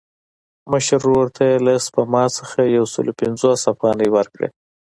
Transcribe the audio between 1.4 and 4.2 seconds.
یې له سپما څخه یو سل پنځوس افغانۍ